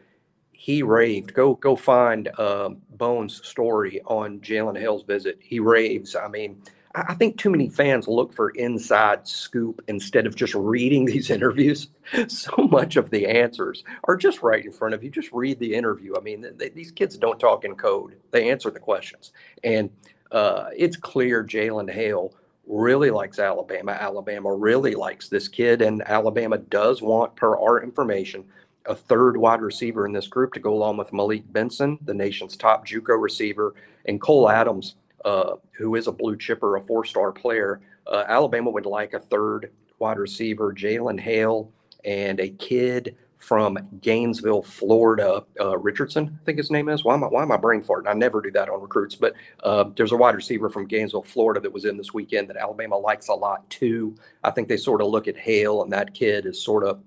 he 0.54 0.84
raved. 0.84 1.34
Go 1.34 1.56
go 1.56 1.76
find 1.76 2.30
uh, 2.38 2.70
Bones' 2.92 3.42
story 3.48 4.02
on 4.06 4.40
Jalen 4.42 4.80
Hale's 4.80 5.04
visit. 5.04 5.38
He 5.42 5.60
raves. 5.60 6.16
I 6.16 6.28
mean, 6.30 6.62
I, 6.96 7.14
think 7.14 7.38
too 7.38 7.50
many 7.50 7.70
fans 7.70 8.08
look 8.08 8.34
for 8.34 8.50
inside 8.52 9.28
scoop 9.28 9.82
instead 9.88 10.26
of 10.26 10.36
just 10.36 10.56
reading 10.56 11.06
these 11.06 11.30
interviews. 11.30 11.88
So 12.28 12.52
much 12.72 12.96
of 12.96 13.12
the 13.12 13.28
answers 13.28 13.84
are 14.06 14.16
just 14.16 14.42
right 14.42 14.66
in 14.66 14.72
front 14.72 14.96
of 14.96 15.04
you. 15.04 15.12
Just 15.12 15.32
read 15.32 15.60
the 15.60 15.76
interview. 15.76 16.16
I 16.18 16.22
mean, 16.22 16.48
they, 16.56 16.70
these 16.70 16.92
kids 16.92 17.18
don't 17.18 17.40
talk 17.40 17.66
in 17.66 17.76
code; 17.76 18.16
they 18.32 18.50
answer 18.50 18.72
the 18.72 18.80
questions, 18.80 19.32
and 19.64 19.90
uh, 20.32 20.70
it's 20.76 20.98
clear 20.98 21.44
Jalen 21.44 21.92
Hale 21.92 22.34
really 22.66 23.12
likes 23.12 23.40
Alabama. 23.40 23.92
Alabama 23.92 24.54
really 24.54 24.96
likes 24.96 25.30
this 25.30 25.48
kid, 25.48 25.82
and 25.82 26.02
Alabama 26.08 26.58
does 26.58 27.02
want, 27.02 27.36
per 27.36 27.58
our 27.58 27.84
information 27.84 28.44
a 28.86 28.96
third 28.96 29.38
wide 29.38 29.62
receiver 29.62 30.06
in 30.06 30.14
this 30.14 30.28
group 30.28 30.54
to 30.54 30.60
go 30.60 30.74
along 30.74 30.98
with 30.98 31.14
Malik 31.14 31.44
Benson, 31.54 32.00
the 32.02 32.14
nation's 32.14 32.58
top 32.58 32.88
JUCO 32.88 33.22
receiver, 33.22 33.76
and 34.06 34.20
Cole 34.20 34.50
Adams, 34.50 34.96
uh, 35.26 35.56
who 35.78 35.96
is 35.96 36.08
a 36.08 36.12
blue 36.12 36.38
chipper, 36.38 36.76
a 36.76 36.82
four-star 36.82 37.32
player. 37.32 37.82
Uh, 38.08 38.24
Alabama 38.28 38.70
would 38.70 38.86
like 38.86 39.14
a 39.14 39.20
third 39.20 39.72
wide 40.00 40.18
receiver, 40.18 40.74
Jalen 40.74 41.20
Hale, 41.20 41.72
and 42.06 42.40
a 42.40 42.50
kid 42.50 43.16
from 43.38 43.78
Gainesville, 44.02 44.64
Florida, 44.64 45.46
uh, 45.62 45.78
Richardson, 45.78 46.38
I 46.42 46.46
think 46.46 46.58
his 46.58 46.72
name 46.72 46.90
is. 46.90 47.06
Why 47.06 47.14
am 47.14 47.24
I, 47.24 47.28
why 47.28 47.42
am 47.42 47.54
I 47.54 47.58
brain 47.58 47.82
farting? 47.82 48.10
I 48.10 48.14
never 48.14 48.42
do 48.42 48.52
that 48.52 48.68
on 48.68 48.82
recruits, 48.82 49.16
but 49.16 49.34
uh, 49.64 49.86
there's 49.96 50.12
a 50.12 50.18
wide 50.18 50.36
receiver 50.36 50.70
from 50.70 50.88
Gainesville, 50.88 51.24
Florida 51.24 51.62
that 51.62 51.72
was 51.72 51.86
in 51.86 51.96
this 51.96 52.14
weekend 52.14 52.50
that 52.50 52.58
Alabama 52.58 52.98
likes 52.98 53.30
a 53.30 53.34
lot 53.34 53.70
too. 53.70 54.16
I 54.44 54.52
think 54.52 54.68
they 54.68 54.76
sort 54.76 55.02
of 55.02 55.08
look 55.08 55.30
at 55.30 55.38
Hale 55.38 55.84
and 55.84 55.92
that 55.94 56.14
kid 56.14 56.46
is 56.46 56.62
sort 56.62 56.84
of 56.84 57.02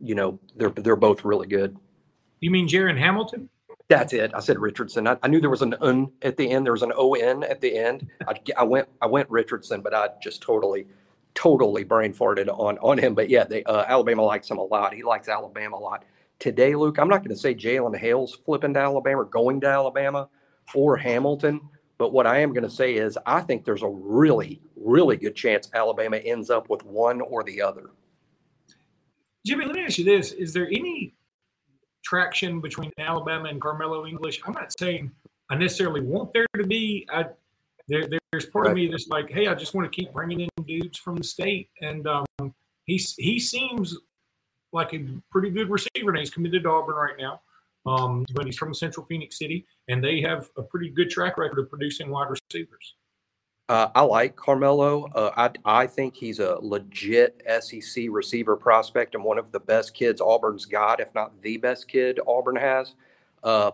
you 0.00 0.14
know, 0.14 0.38
they're 0.56 0.70
they're 0.70 0.96
both 0.96 1.24
really 1.24 1.46
good. 1.46 1.76
You 2.40 2.50
mean 2.50 2.68
Jaron 2.68 2.98
Hamilton? 2.98 3.48
That's 3.88 4.12
it. 4.12 4.32
I 4.34 4.40
said 4.40 4.58
Richardson. 4.58 5.06
I, 5.06 5.16
I, 5.22 5.28
knew 5.28 5.40
there 5.40 5.50
was 5.50 5.62
an 5.62 5.76
un 5.80 6.10
at 6.22 6.36
the 6.36 6.50
end. 6.50 6.66
There 6.66 6.72
was 6.72 6.82
an 6.82 6.92
O 6.96 7.14
N 7.14 7.44
at 7.44 7.60
the 7.60 7.76
end. 7.76 8.08
I, 8.26 8.34
I, 8.56 8.64
went 8.64 8.88
I 9.00 9.06
went 9.06 9.30
Richardson, 9.30 9.80
but 9.80 9.94
I 9.94 10.08
just 10.20 10.42
totally 10.42 10.88
totally 11.34 11.84
brain 11.84 12.12
farted 12.12 12.48
on 12.48 12.78
on 12.78 12.98
him. 12.98 13.14
But 13.14 13.30
yeah, 13.30 13.44
they, 13.44 13.62
uh, 13.64 13.84
Alabama 13.86 14.22
likes 14.22 14.50
him 14.50 14.58
a 14.58 14.64
lot. 14.64 14.92
He 14.92 15.04
likes 15.04 15.28
Alabama 15.28 15.76
a 15.76 15.78
lot. 15.78 16.04
Today, 16.40 16.74
Luke, 16.74 16.98
I'm 16.98 17.08
not 17.08 17.22
going 17.22 17.34
to 17.34 17.40
say 17.40 17.54
Jalen 17.54 17.96
Hale's 17.96 18.34
flipping 18.34 18.74
to 18.74 18.80
Alabama 18.80 19.20
or 19.20 19.24
going 19.24 19.60
to 19.60 19.68
Alabama 19.68 20.28
or 20.74 20.96
Hamilton. 20.96 21.60
But 21.98 22.12
what 22.12 22.26
I 22.26 22.40
am 22.40 22.52
going 22.52 22.64
to 22.64 22.70
say 22.70 22.94
is 22.94 23.16
I 23.24 23.40
think 23.40 23.64
there's 23.64 23.82
a 23.82 23.88
really, 23.88 24.60
really 24.74 25.16
good 25.16 25.34
chance 25.36 25.70
Alabama 25.72 26.16
ends 26.18 26.50
up 26.50 26.68
with 26.68 26.84
one 26.84 27.20
or 27.20 27.42
the 27.44 27.62
other. 27.62 27.90
Jimmy, 29.46 29.64
let 29.64 29.76
me 29.76 29.84
ask 29.84 29.96
you 29.96 30.04
this: 30.04 30.32
Is 30.32 30.52
there 30.52 30.66
any 30.66 31.15
traction 32.06 32.60
between 32.60 32.92
Alabama 32.98 33.48
and 33.48 33.60
Karmello 33.60 34.08
English? 34.08 34.40
I'm 34.46 34.52
not 34.52 34.72
saying 34.78 35.10
I 35.50 35.56
necessarily 35.56 36.00
want 36.00 36.32
there 36.32 36.46
to 36.56 36.66
be. 36.66 37.06
I 37.10 37.26
there, 37.88 38.04
there's 38.32 38.46
part 38.46 38.66
right. 38.66 38.70
of 38.70 38.76
me 38.76 38.88
that's 38.88 39.08
like, 39.08 39.30
hey, 39.30 39.46
I 39.46 39.54
just 39.54 39.74
want 39.74 39.90
to 39.90 39.94
keep 39.94 40.12
bringing 40.12 40.40
in 40.40 40.64
dudes 40.64 40.98
from 40.98 41.16
the 41.16 41.24
state, 41.24 41.70
and 41.80 42.06
um, 42.06 42.26
he's 42.84 43.14
he 43.16 43.38
seems 43.38 43.96
like 44.72 44.92
a 44.94 45.04
pretty 45.30 45.50
good 45.50 45.70
receiver, 45.70 46.10
and 46.10 46.18
he's 46.18 46.30
committed 46.30 46.64
to 46.64 46.70
Auburn 46.70 46.96
right 46.96 47.16
now. 47.18 47.40
Um, 47.86 48.24
but 48.34 48.46
he's 48.46 48.56
from 48.56 48.74
Central 48.74 49.06
Phenix 49.06 49.38
City, 49.38 49.64
and 49.88 50.02
they 50.02 50.20
have 50.20 50.50
a 50.56 50.62
pretty 50.62 50.90
good 50.90 51.08
track 51.08 51.38
record 51.38 51.60
of 51.60 51.70
producing 51.70 52.10
wide 52.10 52.28
receivers. 52.28 52.94
Uh, 53.68 53.88
I 53.96 54.02
like 54.02 54.36
Karmello. 54.36 55.10
Uh, 55.14 55.30
I 55.36 55.50
I 55.82 55.86
think 55.88 56.14
he's 56.14 56.38
a 56.38 56.58
legit 56.60 57.42
SEC 57.60 58.04
receiver 58.10 58.56
prospect 58.56 59.14
and 59.16 59.24
one 59.24 59.38
of 59.38 59.50
the 59.50 59.58
best 59.58 59.92
kids 59.92 60.20
Auburn's 60.20 60.66
got, 60.66 61.00
if 61.00 61.12
not 61.14 61.42
the 61.42 61.56
best 61.56 61.88
kid 61.88 62.20
Auburn 62.26 62.56
has. 62.56 62.94
Uh, 63.42 63.72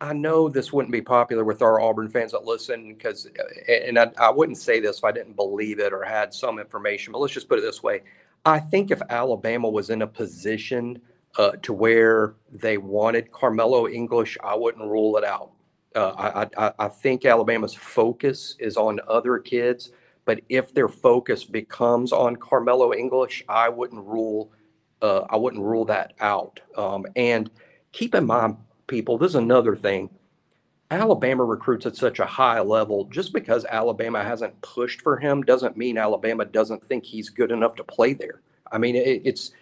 I 0.00 0.12
know 0.12 0.48
this 0.50 0.74
wouldn't 0.74 0.92
be 0.92 1.00
popular 1.00 1.42
with 1.42 1.62
our 1.62 1.80
Auburn 1.80 2.10
fans 2.10 2.32
that 2.32 2.44
listen 2.44 2.92
because, 2.92 3.26
uh, 3.26 3.72
and 3.72 3.98
I, 3.98 4.10
I 4.18 4.30
wouldn't 4.30 4.58
say 4.58 4.78
this 4.78 4.98
if 4.98 5.04
I 5.04 5.12
didn't 5.12 5.36
believe 5.36 5.78
it 5.78 5.94
or 5.94 6.04
had 6.04 6.34
some 6.34 6.58
information, 6.58 7.12
but 7.12 7.20
let's 7.20 7.32
just 7.32 7.48
put 7.48 7.58
it 7.58 7.62
this 7.62 7.82
way. 7.82 8.02
I 8.44 8.60
think 8.60 8.90
if 8.90 9.00
Alabama 9.08 9.70
was 9.70 9.88
in 9.88 10.02
a 10.02 10.06
position 10.06 11.00
uh, 11.38 11.52
to 11.62 11.72
where 11.72 12.34
they 12.52 12.76
wanted 12.76 13.30
Karmello 13.30 13.90
English, 13.90 14.36
I 14.44 14.54
wouldn't 14.54 14.84
rule 14.84 15.16
it 15.16 15.24
out. 15.24 15.52
Uh, 15.96 16.48
I, 16.58 16.66
I, 16.66 16.72
I 16.78 16.88
think 16.88 17.24
Alabama's 17.24 17.74
focus 17.74 18.54
is 18.58 18.76
on 18.76 19.00
other 19.08 19.38
kids, 19.38 19.92
but 20.26 20.40
if 20.48 20.74
their 20.74 20.88
focus 20.88 21.42
becomes 21.42 22.12
on 22.12 22.36
Karmello 22.36 22.94
English, 22.94 23.42
I 23.48 23.68
wouldn't 23.70 24.04
rule 24.04 24.52
uh, 25.02 25.26
I 25.28 25.36
wouldn't 25.36 25.62
rule 25.62 25.84
that 25.86 26.14
out. 26.20 26.60
Um, 26.76 27.06
and 27.16 27.50
keep 27.92 28.14
in 28.14 28.26
mind, 28.26 28.56
people, 28.86 29.18
this 29.18 29.30
is 29.30 29.34
another 29.36 29.76
thing. 29.76 30.10
Alabama 30.90 31.44
recruits 31.44 31.86
at 31.86 31.96
such 31.96 32.18
a 32.20 32.26
high 32.26 32.60
level. 32.60 33.04
Just 33.06 33.32
because 33.32 33.64
Alabama 33.64 34.22
hasn't 34.22 34.60
pushed 34.62 35.02
for 35.02 35.16
him 35.16 35.42
doesn't 35.42 35.76
mean 35.76 35.98
Alabama 35.98 36.44
doesn't 36.44 36.84
think 36.84 37.04
he's 37.04 37.28
good 37.28 37.50
enough 37.50 37.74
to 37.76 37.84
play 37.84 38.14
there. 38.14 38.40
I 38.70 38.78
mean, 38.78 38.96
it, 38.96 39.22
it's 39.24 39.52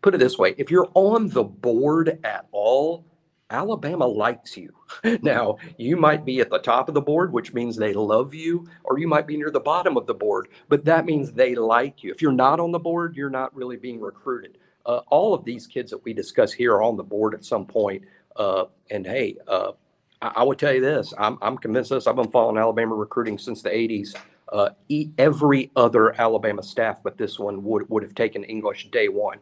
put 0.00 0.14
it 0.14 0.18
this 0.18 0.38
way: 0.38 0.54
if 0.58 0.70
you're 0.70 0.90
on 0.94 1.28
the 1.28 1.44
board 1.44 2.20
at 2.24 2.46
all, 2.52 3.04
Alabama 3.50 4.06
likes 4.06 4.56
you. 4.56 4.72
now, 5.22 5.58
you 5.76 5.96
might 5.96 6.24
be 6.24 6.40
at 6.40 6.50
the 6.50 6.58
top 6.58 6.88
of 6.88 6.94
the 6.94 7.00
board, 7.00 7.32
which 7.32 7.52
means 7.52 7.76
they 7.76 7.92
love 7.92 8.34
you, 8.34 8.66
or 8.84 8.98
you 8.98 9.06
might 9.06 9.26
be 9.26 9.36
near 9.36 9.50
the 9.50 9.60
bottom 9.60 9.96
of 9.96 10.06
the 10.06 10.14
board, 10.14 10.48
but 10.68 10.84
that 10.84 11.04
means 11.04 11.32
they 11.32 11.54
like 11.54 12.02
you. 12.02 12.10
If 12.10 12.22
you're 12.22 12.32
not 12.32 12.60
on 12.60 12.72
the 12.72 12.78
board, 12.78 13.16
you're 13.16 13.30
not 13.30 13.54
really 13.54 13.76
being 13.76 14.00
recruited. 14.00 14.58
Uh, 14.86 15.00
all 15.08 15.34
of 15.34 15.44
these 15.44 15.66
kids 15.66 15.90
that 15.90 16.04
we 16.04 16.12
discuss 16.12 16.52
here 16.52 16.74
are 16.74 16.82
on 16.82 16.96
the 16.96 17.02
board 17.02 17.34
at 17.34 17.44
some 17.44 17.66
point. 17.66 18.02
Uh, 18.36 18.64
and 18.90 19.06
hey, 19.06 19.36
uh, 19.46 19.72
I, 20.20 20.32
I, 20.36 20.42
would 20.42 20.58
tell 20.58 20.74
you 20.74 20.80
this 20.80 21.14
I'm, 21.16 21.38
I'm 21.40 21.56
convinced 21.56 21.90
this. 21.90 22.06
I've 22.06 22.16
been 22.16 22.30
following 22.30 22.58
Alabama 22.58 22.94
recruiting 22.94 23.38
since 23.38 23.62
the 23.62 23.70
80s. 23.70 24.14
Uh, 24.52 24.70
every 25.16 25.70
other 25.74 26.20
Alabama 26.20 26.62
staff, 26.62 27.02
but 27.02 27.16
this 27.16 27.38
one 27.38 27.64
would, 27.64 27.88
would 27.88 28.02
have 28.02 28.14
taken 28.14 28.44
English 28.44 28.90
day 28.90 29.08
one. 29.08 29.38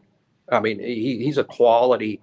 I 0.49 0.59
mean, 0.59 0.79
he, 0.79 1.23
he's 1.23 1.37
a 1.37 1.43
quality 1.43 2.21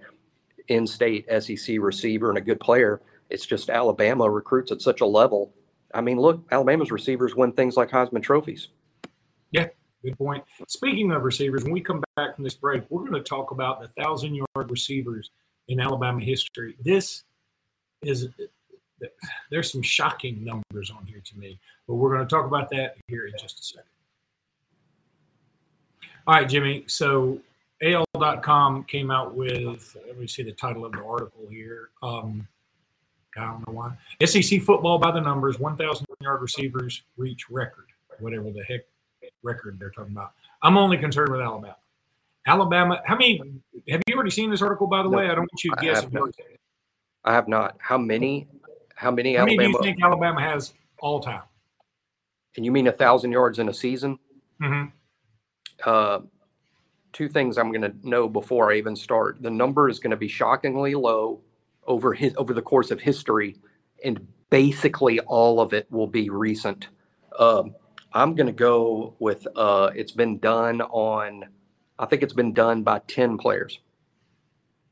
in-state 0.71 1.27
SEC 1.41 1.77
receiver 1.79 2.29
and 2.29 2.37
a 2.37 2.41
good 2.41 2.59
player. 2.59 3.01
It's 3.29 3.45
just 3.45 3.69
Alabama 3.69 4.29
recruits 4.29 4.71
at 4.71 4.81
such 4.81 5.01
a 5.01 5.05
level. 5.05 5.53
I 5.93 6.01
mean, 6.01 6.19
look, 6.19 6.45
Alabama's 6.51 6.91
receivers 6.91 7.35
win 7.35 7.51
things 7.51 7.77
like 7.77 7.89
Heisman 7.89 8.23
trophies. 8.23 8.69
Yeah, 9.51 9.67
good 10.03 10.17
point. 10.17 10.43
Speaking 10.67 11.11
of 11.11 11.23
receivers, 11.23 11.63
when 11.63 11.73
we 11.73 11.81
come 11.81 12.03
back 12.15 12.35
from 12.35 12.43
this 12.43 12.53
break, 12.53 12.83
we're 12.89 13.01
going 13.01 13.13
to 13.13 13.21
talk 13.21 13.51
about 13.51 13.81
the 13.81 13.89
thousand-yard 14.01 14.69
receivers 14.69 15.31
in 15.67 15.79
Alabama 15.79 16.21
history. 16.21 16.75
This 16.83 17.23
is 18.01 18.29
there's 19.49 19.71
some 19.71 19.81
shocking 19.81 20.43
numbers 20.43 20.91
on 20.91 21.05
here 21.05 21.21
to 21.23 21.37
me, 21.37 21.59
but 21.87 21.95
we're 21.95 22.13
going 22.13 22.25
to 22.25 22.29
talk 22.29 22.45
about 22.45 22.69
that 22.69 22.97
here 23.07 23.25
in 23.25 23.33
just 23.39 23.59
a 23.59 23.63
second. 23.63 23.83
All 26.27 26.35
right, 26.35 26.47
Jimmy. 26.47 26.83
So 26.87 27.39
AL.com 27.83 28.83
came 28.83 29.09
out 29.09 29.33
with, 29.33 29.97
let 30.07 30.17
me 30.19 30.27
see 30.27 30.43
the 30.43 30.51
title 30.51 30.85
of 30.85 30.91
the 30.91 31.03
article 31.03 31.47
here. 31.49 31.89
Um, 32.03 32.47
I 33.37 33.45
don't 33.45 33.67
know 33.67 33.73
why. 33.73 33.97
SEC 34.25 34.61
football 34.61 34.99
by 34.99 35.11
the 35.11 35.21
numbers, 35.21 35.59
1,000 35.59 36.05
yard 36.21 36.41
receivers 36.41 37.03
reach 37.17 37.49
record, 37.49 37.85
whatever 38.19 38.51
the 38.51 38.63
heck 38.63 38.81
record 39.41 39.79
they're 39.79 39.89
talking 39.89 40.11
about. 40.11 40.33
I'm 40.61 40.77
only 40.77 40.97
concerned 40.97 41.31
with 41.31 41.41
Alabama. 41.41 41.75
Alabama, 42.45 43.01
how 43.05 43.15
many, 43.15 43.39
have 43.89 44.01
you 44.07 44.15
already 44.15 44.31
seen 44.31 44.49
this 44.49 44.61
article, 44.61 44.87
by 44.87 45.03
the 45.03 45.09
no, 45.09 45.17
way? 45.17 45.25
I 45.25 45.35
don't 45.35 45.39
want 45.39 45.63
you 45.63 45.71
to 45.71 45.81
guess. 45.81 45.99
I 45.99 46.01
have, 46.01 46.23
I 47.23 47.33
have 47.33 47.47
not. 47.47 47.77
How 47.79 47.97
many, 47.97 48.47
how 48.95 49.11
many 49.11 49.35
how 49.35 49.41
Alabama? 49.41 49.57
Many 49.57 49.71
do 49.71 49.77
you 49.77 49.83
think 49.83 50.03
Alabama 50.03 50.41
has 50.41 50.73
all 50.99 51.19
time? 51.19 51.43
And 52.55 52.65
you 52.65 52.71
mean 52.71 52.87
a 52.87 52.91
thousand 52.91 53.31
yards 53.31 53.59
in 53.59 53.69
a 53.69 53.73
season? 53.73 54.19
Mm-hmm. 54.61 54.89
Uh, 55.85 56.19
two 57.13 57.29
things 57.29 57.57
I'm 57.57 57.71
going 57.71 57.81
to 57.81 57.93
know 58.07 58.27
before 58.27 58.71
I 58.71 58.77
even 58.77 58.95
start. 58.95 59.41
The 59.41 59.49
number 59.49 59.89
is 59.89 59.99
going 59.99 60.11
to 60.11 60.17
be 60.17 60.27
shockingly 60.27 60.95
low 60.95 61.41
over 61.87 62.13
his 62.13 62.33
over 62.37 62.53
the 62.53 62.61
course 62.61 62.91
of 62.91 63.01
history, 63.01 63.57
and 64.03 64.25
basically 64.49 65.19
all 65.21 65.59
of 65.59 65.73
it 65.73 65.89
will 65.91 66.07
be 66.07 66.29
recent. 66.29 66.87
Um, 67.37 67.75
I'm 68.13 68.35
going 68.35 68.47
to 68.47 68.53
go 68.53 69.15
with 69.19 69.47
uh, 69.55 69.91
it's 69.95 70.11
been 70.11 70.39
done 70.39 70.81
on. 70.81 71.45
I 71.99 72.05
think 72.05 72.23
it's 72.23 72.33
been 72.33 72.53
done 72.53 72.83
by 72.83 72.99
ten 73.07 73.37
players. 73.37 73.79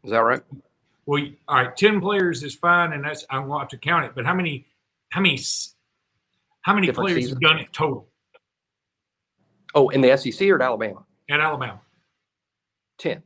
Is 0.04 0.12
that 0.12 0.20
right? 0.20 0.42
Well, 1.06 1.26
all 1.48 1.58
right, 1.58 1.76
ten 1.76 2.00
players 2.00 2.44
is 2.44 2.56
fine, 2.56 2.94
and 2.94 3.04
that's 3.04 3.26
I 3.30 3.40
want 3.40 3.70
to 3.72 3.78
to 3.78 3.82
count 3.82 4.06
it. 4.06 4.12
But 4.16 4.26
how 4.26 4.34
many? 4.34 4.66
How 5.10 5.22
many? 5.22 5.40
How 6.62 6.74
many 6.74 6.88
Different 6.88 7.08
players 7.08 7.24
seasons? 7.24 7.40
have 7.44 7.52
done 7.52 7.60
it 7.60 7.74
total? 7.74 8.08
Oh, 9.74 9.90
in 9.90 10.02
the 10.02 10.16
SEC 10.18 10.48
or 10.50 10.56
at 10.56 10.62
Alabama? 10.62 11.04
At 11.30 11.40
Alabama. 11.40 11.82
10. 13.00 13.22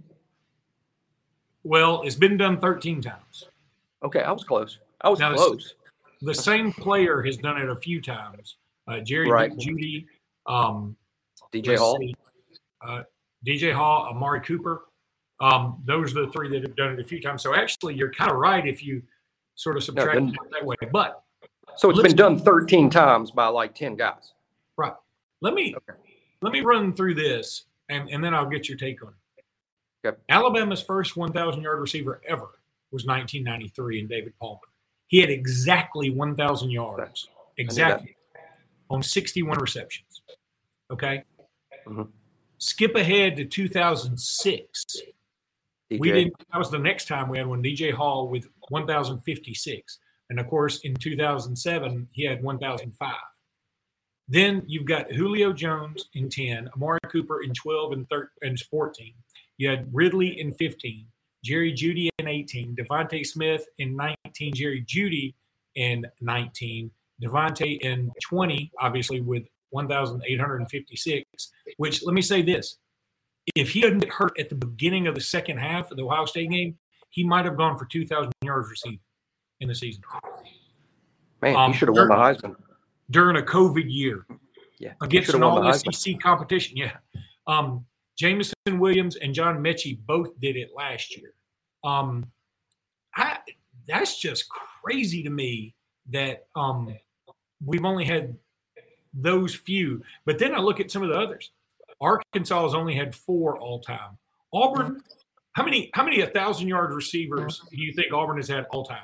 Well, 1.63 2.01
it's 2.03 2.15
been 2.15 2.37
done 2.37 2.59
13 2.59 3.01
times. 3.01 3.49
Okay, 4.03 4.21
I 4.21 4.31
was 4.31 4.43
close. 4.43 4.79
I 5.01 5.09
was 5.09 5.19
now, 5.19 5.33
close. 5.33 5.75
The 6.21 6.33
same 6.33 6.71
player 6.71 7.21
has 7.21 7.37
done 7.37 7.61
it 7.61 7.69
a 7.69 7.75
few 7.75 8.01
times. 8.01 8.57
Uh, 8.87 8.99
Jerry 8.99 9.29
right. 9.29 9.51
Jeudy, 9.57 10.05
um, 10.45 10.95
DJ 11.53 11.77
Hall, 11.77 11.97
uh, 12.85 13.03
DJ 13.45 13.73
Hall, 13.73 14.07
Amari 14.09 14.41
Cooper. 14.41 14.83
Um, 15.39 15.81
those 15.85 16.15
are 16.15 16.25
the 16.25 16.31
three 16.31 16.49
that 16.49 16.63
have 16.63 16.75
done 16.75 16.93
it 16.93 16.99
a 16.99 17.03
few 17.03 17.21
times. 17.21 17.41
So 17.41 17.55
actually, 17.55 17.95
you're 17.95 18.11
kind 18.11 18.31
of 18.31 18.37
right 18.37 18.65
if 18.65 18.83
you 18.83 19.01
sort 19.55 19.77
of 19.77 19.83
subtract 19.83 20.21
no, 20.21 20.29
it 20.29 20.35
that 20.51 20.65
way. 20.65 20.75
But 20.91 21.23
so 21.77 21.89
it's 21.89 22.01
been 22.01 22.15
done 22.15 22.39
13 22.39 22.89
times 22.89 23.31
by 23.31 23.47
like 23.47 23.75
10 23.75 23.95
guys. 23.95 24.33
Right. 24.77 24.93
Let 25.41 25.53
me 25.53 25.75
okay. 25.75 25.99
let 26.41 26.53
me 26.53 26.61
run 26.61 26.93
through 26.93 27.15
this, 27.15 27.65
and 27.89 28.09
and 28.09 28.23
then 28.23 28.33
I'll 28.33 28.49
get 28.49 28.69
your 28.69 28.77
take 28.77 29.03
on 29.03 29.09
it. 29.09 29.15
Alabama's 30.29 30.81
first 30.81 31.15
1,000 31.15 31.61
yard 31.61 31.79
receiver 31.79 32.21
ever 32.27 32.49
was 32.91 33.05
1993 33.05 33.99
in 33.99 34.07
David 34.07 34.33
Palmer. 34.39 34.59
He 35.07 35.19
had 35.19 35.29
exactly 35.29 36.09
1,000 36.09 36.71
yards, 36.71 37.27
exactly, 37.57 38.15
on 38.89 39.03
61 39.03 39.59
receptions. 39.59 40.21
Okay. 40.91 41.23
Mm-hmm. 41.85 42.03
Skip 42.57 42.95
ahead 42.95 43.35
to 43.37 43.45
2006. 43.45 44.85
DJ. 45.91 45.99
We 45.99 46.11
didn't. 46.11 46.33
That 46.51 46.57
was 46.57 46.71
the 46.71 46.79
next 46.79 47.07
time 47.07 47.29
we 47.29 47.37
had 47.37 47.47
one. 47.47 47.61
DJ 47.61 47.93
Hall 47.93 48.27
with 48.27 48.47
1,056, 48.69 49.99
and 50.29 50.39
of 50.39 50.47
course 50.47 50.79
in 50.79 50.95
2007 50.95 52.07
he 52.11 52.23
had 52.23 52.41
1,005. 52.41 53.13
Then 54.29 54.63
you've 54.65 54.85
got 54.85 55.11
Julio 55.11 55.51
Jones 55.51 56.05
in 56.13 56.29
10, 56.29 56.69
Amari 56.75 56.99
Cooper 57.09 57.43
in 57.43 57.53
12 57.53 57.91
and 57.91 58.09
13 58.09 58.29
and 58.41 58.59
14, 58.59 59.13
you 59.63 59.69
had 59.69 59.87
Ridley 59.93 60.41
in 60.41 60.51
15, 60.51 61.05
Jerry 61.41 61.71
Jeudy 61.71 62.09
in 62.19 62.27
18, 62.27 62.75
DeVonta 62.75 63.25
Smith 63.25 63.65
in 63.77 63.95
19, 63.95 64.53
Jerry 64.53 64.83
Jeudy 64.85 65.33
in 65.75 66.05
19, 66.19 66.91
DeVonta 67.23 67.79
in 67.79 68.11
20, 68.21 68.71
obviously 68.81 69.21
with 69.21 69.43
1,856. 69.69 71.51
Which 71.77 72.03
let 72.03 72.13
me 72.13 72.21
say 72.21 72.41
this: 72.41 72.77
if 73.55 73.69
he 73.69 73.81
hadn't 73.81 74.03
hurt 74.09 74.37
at 74.37 74.49
the 74.49 74.55
beginning 74.55 75.07
of 75.07 75.15
the 75.15 75.21
second 75.21 75.59
half 75.59 75.89
of 75.91 75.97
the 75.97 76.03
Ohio 76.03 76.25
State 76.25 76.49
game, 76.49 76.77
he 77.09 77.23
might 77.23 77.45
have 77.45 77.55
gone 77.55 77.77
for 77.77 77.85
2,000 77.85 78.33
yards 78.43 78.69
receiving 78.69 78.99
in 79.61 79.69
the 79.69 79.75
season. 79.75 80.03
Man, 81.41 81.55
um, 81.55 81.71
he 81.71 81.77
should 81.77 81.87
have 81.87 81.95
won 81.95 82.09
the 82.09 82.15
Heisman 82.15 82.55
during 83.11 83.37
a 83.37 83.41
COVID 83.41 83.85
year. 83.87 84.25
Yeah, 84.77 84.91
against 85.01 85.33
an 85.33 85.41
all 85.41 85.71
SEC 85.71 86.19
competition. 86.19 86.75
Yeah. 86.75 86.97
Um, 87.47 87.85
Jameson 88.17 88.53
Williams 88.79 89.15
and 89.15 89.33
John 89.33 89.57
Metchie 89.59 89.99
both 90.05 90.39
did 90.39 90.55
it 90.55 90.69
last 90.75 91.17
year. 91.17 91.33
Um, 91.83 92.25
I, 93.15 93.39
that's 93.87 94.19
just 94.19 94.45
crazy 94.49 95.23
to 95.23 95.29
me 95.29 95.75
that 96.11 96.47
um, 96.55 96.95
we've 97.65 97.85
only 97.85 98.05
had 98.05 98.35
those 99.13 99.55
few. 99.55 100.01
But 100.25 100.39
then 100.39 100.53
I 100.53 100.59
look 100.59 100.79
at 100.79 100.91
some 100.91 101.03
of 101.03 101.09
the 101.09 101.17
others. 101.17 101.51
Arkansas 102.01 102.63
has 102.63 102.73
only 102.73 102.95
had 102.95 103.15
four 103.15 103.57
all 103.57 103.79
time. 103.79 104.17
Auburn, 104.53 105.01
how 105.53 105.63
many 105.63 105.89
how 105.93 106.03
many 106.03 106.21
a 106.21 106.27
thousand 106.27 106.67
yard 106.67 106.93
receivers 106.93 107.61
do 107.71 107.81
you 107.81 107.93
think 107.93 108.11
Auburn 108.13 108.37
has 108.37 108.47
had 108.47 108.65
all 108.71 108.83
time? 108.83 109.03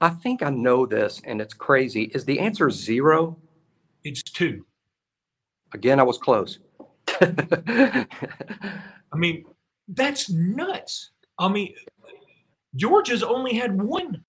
I 0.00 0.10
think 0.10 0.42
I 0.42 0.50
know 0.50 0.86
this, 0.86 1.20
and 1.24 1.40
it's 1.40 1.54
crazy. 1.54 2.04
Is 2.14 2.24
the 2.24 2.38
answer 2.38 2.70
zero? 2.70 3.36
It's 4.04 4.22
two. 4.22 4.64
Again, 5.72 5.98
I 5.98 6.04
was 6.04 6.18
close. 6.18 6.58
I 7.20 9.16
mean, 9.16 9.44
that's 9.88 10.30
nuts. 10.30 11.10
I 11.38 11.48
mean, 11.48 11.74
Georgia's 12.76 13.22
only 13.22 13.54
had 13.54 13.80
one. 13.80 14.24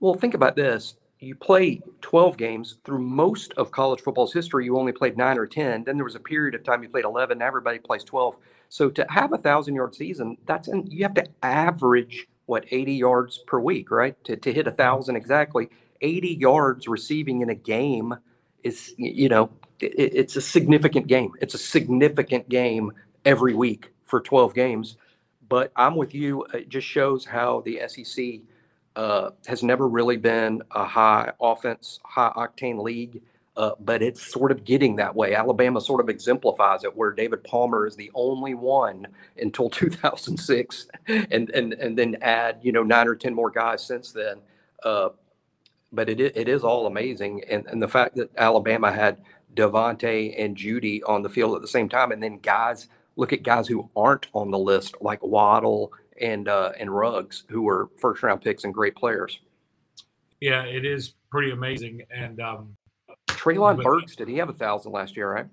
Well, 0.00 0.14
think 0.14 0.34
about 0.34 0.56
this. 0.56 0.96
You 1.18 1.34
play 1.34 1.80
12 2.02 2.36
games 2.36 2.76
through 2.84 2.98
most 2.98 3.54
of 3.54 3.70
college 3.70 4.00
football's 4.00 4.32
history. 4.32 4.66
You 4.66 4.78
only 4.78 4.92
played 4.92 5.16
nine 5.16 5.38
or 5.38 5.46
10. 5.46 5.84
Then 5.84 5.96
there 5.96 6.04
was 6.04 6.14
a 6.14 6.20
period 6.20 6.54
of 6.54 6.62
time 6.62 6.82
you 6.82 6.88
played 6.88 7.04
11. 7.04 7.38
Now 7.38 7.46
Everybody 7.46 7.78
plays 7.78 8.04
12. 8.04 8.36
So 8.68 8.90
to 8.90 9.06
have 9.08 9.32
a 9.32 9.38
thousand 9.38 9.74
yard 9.74 9.94
season, 9.94 10.36
that's 10.46 10.68
in, 10.68 10.86
you 10.90 11.02
have 11.04 11.14
to 11.14 11.24
average 11.42 12.26
what 12.46 12.66
80 12.70 12.92
yards 12.92 13.38
per 13.46 13.58
week, 13.58 13.90
right? 13.90 14.22
To, 14.24 14.36
to 14.36 14.52
hit 14.52 14.66
a 14.66 14.72
thousand 14.72 15.16
exactly, 15.16 15.68
80 16.00 16.34
yards 16.34 16.88
receiving 16.88 17.40
in 17.40 17.50
a 17.50 17.54
game 17.54 18.14
is 18.62 18.94
you 18.98 19.28
know 19.28 19.50
it, 19.80 20.14
it's 20.14 20.36
a 20.36 20.40
significant 20.40 21.06
game. 21.06 21.32
It's 21.40 21.54
a 21.54 21.58
significant 21.58 22.48
game 22.48 22.92
every 23.24 23.54
week 23.54 23.92
for 24.04 24.20
12 24.20 24.54
games. 24.54 24.96
But 25.48 25.72
I'm 25.76 25.96
with 25.96 26.14
you. 26.14 26.44
It 26.54 26.68
just 26.68 26.86
shows 26.86 27.24
how 27.24 27.62
the 27.64 27.82
SEC 27.86 28.40
uh, 28.96 29.30
has 29.46 29.62
never 29.62 29.86
really 29.88 30.16
been 30.16 30.62
a 30.72 30.84
high 30.84 31.32
offense, 31.40 32.00
high 32.04 32.32
octane 32.36 32.82
league. 32.82 33.22
Uh, 33.56 33.70
but 33.80 34.02
it's 34.02 34.20
sort 34.20 34.50
of 34.52 34.64
getting 34.64 34.96
that 34.96 35.14
way. 35.14 35.34
Alabama 35.34 35.80
sort 35.80 36.00
of 36.00 36.10
exemplifies 36.10 36.84
it, 36.84 36.94
where 36.94 37.10
David 37.10 37.42
Palmer 37.42 37.86
is 37.86 37.96
the 37.96 38.10
only 38.14 38.52
one 38.52 39.06
until 39.38 39.70
2006, 39.70 40.88
and 41.08 41.48
and 41.50 41.72
and 41.72 41.96
then 41.96 42.16
add 42.20 42.58
you 42.62 42.70
know 42.72 42.82
nine 42.82 43.08
or 43.08 43.14
ten 43.14 43.32
more 43.32 43.50
guys 43.50 43.82
since 43.82 44.12
then. 44.12 44.40
Uh, 44.82 45.08
but 45.92 46.10
it 46.10 46.20
it 46.20 46.48
is 46.48 46.64
all 46.64 46.86
amazing, 46.86 47.44
and 47.48 47.66
and 47.66 47.80
the 47.80 47.88
fact 47.88 48.16
that 48.16 48.30
Alabama 48.36 48.92
had 48.92 49.22
DeVonta 49.56 50.34
and 50.38 50.56
Jeudy 50.56 51.00
on 51.06 51.22
the 51.22 51.28
field 51.28 51.56
at 51.56 51.62
the 51.62 51.68
same 51.68 51.88
time, 51.88 52.12
and 52.12 52.22
then 52.22 52.38
guys 52.38 52.88
look 53.16 53.32
at 53.32 53.42
guys 53.42 53.66
who 53.66 53.88
aren't 53.96 54.26
on 54.32 54.50
the 54.50 54.58
list, 54.58 54.94
like 55.00 55.22
Waddle 55.22 55.92
and 56.20 56.48
uh, 56.48 56.72
and 56.78 56.94
Ruggs, 56.94 57.44
who 57.48 57.62
were 57.62 57.90
first 57.98 58.22
round 58.22 58.42
picks 58.42 58.64
and 58.64 58.72
great 58.72 58.94
players. 58.94 59.40
Yeah, 60.40 60.64
it 60.64 60.84
is 60.84 61.14
pretty 61.30 61.50
amazing. 61.50 62.02
And 62.14 62.40
um, 62.40 62.76
Treylon 63.26 63.82
Burks, 63.82 64.16
did 64.16 64.28
he 64.28 64.36
have 64.36 64.48
a 64.48 64.54
thousand 64.54 64.92
last 64.92 65.16
year? 65.16 65.32
Right, 65.32 65.46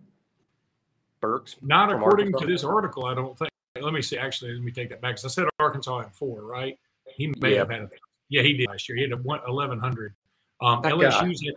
Burks. 1.21 1.55
Not 1.61 1.91
according 1.91 2.27
Arkansas? 2.27 2.45
to 2.45 2.51
this 2.51 2.63
article, 2.63 3.05
I 3.05 3.15
don't 3.15 3.37
think. 3.37 3.49
Let 3.81 3.93
me 3.93 4.01
see. 4.01 4.17
Actually, 4.17 4.53
let 4.53 4.63
me 4.63 4.71
take 4.71 4.89
that 4.89 5.01
back. 5.01 5.15
I 5.23 5.27
said 5.27 5.45
Arkansas 5.59 6.01
had 6.01 6.13
four, 6.13 6.43
right? 6.43 6.77
He 7.15 7.33
may 7.39 7.53
yeah. 7.53 7.59
have 7.59 7.71
had 7.71 7.81
a. 7.81 7.89
Yeah, 8.29 8.41
he 8.41 8.53
did 8.53 8.69
last 8.69 8.87
year. 8.87 8.97
He 8.97 9.03
had 9.03 9.11
a 9.11 9.47
eleven 9.47 9.79
hundred. 9.79 10.13
Um, 10.61 10.81
LSU's 10.83 11.41
guy, 11.41 11.51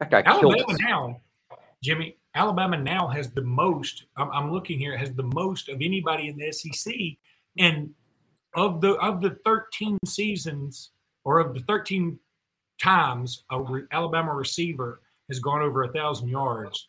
that 0.00 0.10
guy 0.10 0.22
Alabama 0.30 0.76
now, 0.80 1.20
Jimmy. 1.82 2.16
Alabama 2.34 2.78
now 2.78 3.08
has 3.08 3.30
the 3.30 3.42
most. 3.42 4.04
I'm, 4.16 4.30
I'm 4.30 4.52
looking 4.52 4.78
here. 4.78 4.96
Has 4.96 5.12
the 5.12 5.30
most 5.34 5.68
of 5.68 5.76
anybody 5.82 6.28
in 6.28 6.36
the 6.36 6.50
SEC, 6.52 6.94
and 7.58 7.90
of 8.54 8.80
the 8.80 8.92
of 8.94 9.20
the 9.20 9.36
13 9.44 9.98
seasons 10.06 10.90
or 11.24 11.38
of 11.38 11.54
the 11.54 11.60
13 11.60 12.18
times 12.82 13.44
a 13.50 13.60
re, 13.60 13.82
Alabama 13.92 14.34
receiver 14.34 15.02
has 15.28 15.38
gone 15.38 15.62
over 15.62 15.82
a 15.82 15.92
thousand 15.92 16.28
yards, 16.28 16.88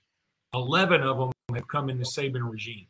11 0.54 1.02
of 1.02 1.18
them 1.18 1.32
have 1.54 1.68
come 1.68 1.90
in 1.90 1.98
the 1.98 2.06
Saban 2.06 2.50
regime. 2.50 2.88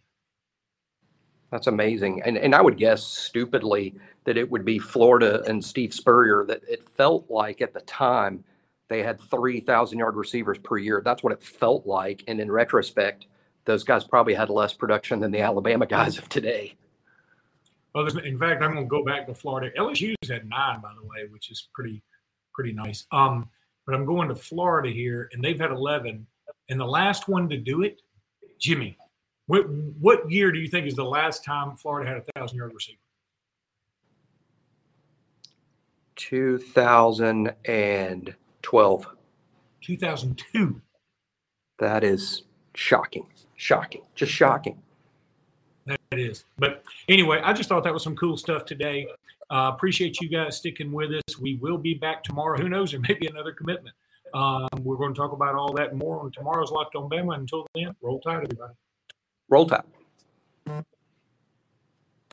That's 1.51 1.67
amazing. 1.67 2.21
And 2.23 2.37
and 2.37 2.55
I 2.55 2.61
would 2.61 2.77
guess 2.77 3.03
stupidly 3.03 3.95
that 4.25 4.37
it 4.37 4.49
would 4.49 4.65
be 4.65 4.79
Florida 4.79 5.43
and 5.47 5.63
Steve 5.63 5.93
Spurrier 5.93 6.45
that 6.47 6.61
it 6.67 6.87
felt 6.87 7.29
like 7.29 7.61
at 7.61 7.73
the 7.73 7.81
time 7.81 8.43
they 8.89 9.03
had 9.03 9.19
3,000 9.21 9.97
yard 9.97 10.15
receivers 10.15 10.57
per 10.59 10.77
year. 10.77 11.01
That's 11.03 11.23
what 11.23 11.33
it 11.33 11.43
felt 11.43 11.85
like. 11.85 12.23
And 12.27 12.39
in 12.39 12.51
retrospect, 12.51 13.27
those 13.65 13.83
guys 13.83 14.03
probably 14.03 14.33
had 14.33 14.49
less 14.49 14.73
production 14.73 15.19
than 15.19 15.31
the 15.31 15.41
Alabama 15.41 15.85
guys 15.87 16.17
of 16.17 16.29
today. 16.29 16.75
Well, 17.93 18.07
in 18.19 18.37
fact, 18.37 18.63
I'm 18.63 18.73
going 18.73 18.85
to 18.85 18.89
go 18.89 19.05
back 19.05 19.27
to 19.27 19.35
Florida. 19.35 19.71
LSU's 19.77 20.29
had 20.29 20.49
nine, 20.49 20.81
by 20.81 20.91
the 20.99 21.05
way, 21.05 21.27
which 21.29 21.51
is 21.51 21.69
pretty 21.73 22.01
pretty 22.53 22.73
nice. 22.73 23.05
Um, 23.11 23.49
but 23.85 23.95
I'm 23.95 24.05
going 24.05 24.29
to 24.29 24.35
Florida 24.35 24.89
here, 24.89 25.29
and 25.33 25.43
they've 25.43 25.59
had 25.59 25.71
11. 25.71 26.25
And 26.69 26.79
the 26.79 26.85
last 26.85 27.27
one 27.27 27.49
to 27.49 27.57
do 27.57 27.83
it, 27.83 28.01
Jimmy, 28.59 28.97
what 29.47 29.69
what 29.99 30.31
year 30.31 30.51
do 30.51 30.59
you 30.59 30.67
think 30.67 30.87
is 30.87 30.95
the 30.95 31.03
last 31.03 31.43
time 31.43 31.75
Florida 31.75 32.09
had 32.09 32.17
a 32.17 32.39
thousand 32.39 32.57
yard 32.57 32.71
receiver? 32.73 32.97
2012. 38.63 39.07
2002. 39.81 40.81
That 41.79 42.03
is 42.03 42.43
shocking. 42.73 43.27
Shocking. 43.55 44.01
Just 44.15 44.31
shocking. 44.31 44.81
That 45.85 45.99
is. 46.11 46.45
But 46.57 46.83
anyway, 47.09 47.41
I 47.43 47.53
just 47.53 47.69
thought 47.69 47.83
that 47.83 47.93
was 47.93 48.03
some 48.03 48.15
cool 48.15 48.37
stuff 48.37 48.65
today. 48.65 49.07
Uh, 49.49 49.71
appreciate 49.73 50.21
you 50.21 50.29
guys 50.29 50.57
sticking 50.57 50.91
with 50.91 51.11
us. 51.11 51.37
We 51.39 51.55
will 51.57 51.77
be 51.77 51.93
back 51.93 52.23
tomorrow. 52.23 52.57
Who 52.57 52.69
knows? 52.69 52.91
There 52.91 52.99
may 53.01 53.13
be 53.13 53.27
another 53.27 53.51
commitment. 53.51 53.95
Um, 54.33 54.67
we're 54.81 54.95
going 54.95 55.13
to 55.13 55.17
talk 55.17 55.33
about 55.33 55.55
all 55.55 55.73
that 55.73 55.95
more 55.95 56.19
on 56.21 56.31
tomorrow's 56.31 56.71
Locked 56.71 56.95
on 56.95 57.09
Bama. 57.09 57.35
Until 57.35 57.67
then, 57.75 57.95
roll 58.01 58.19
tide, 58.19 58.43
everybody. 58.43 58.73
Roll 59.49 59.67
tide. 59.67 59.83